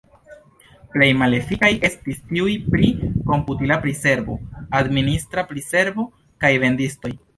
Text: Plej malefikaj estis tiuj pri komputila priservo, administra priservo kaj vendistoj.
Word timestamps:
Plej 0.93 1.09
malefikaj 1.17 1.69
estis 1.89 2.23
tiuj 2.31 2.55
pri 2.75 2.89
komputila 3.29 3.77
priservo, 3.85 4.39
administra 4.81 5.45
priservo 5.53 6.07
kaj 6.45 6.53
vendistoj. 6.65 7.15